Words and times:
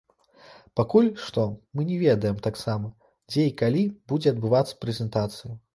Пакуль 0.79 1.09
што 1.25 1.43
мы 1.77 1.87
не 1.91 1.99
ведаем 2.05 2.41
таксама, 2.49 2.93
дзе 3.35 3.41
і 3.53 3.55
калі 3.65 3.89
будзе 4.13 4.27
адбывацца 4.37 4.73
прэзентацыя. 4.85 5.53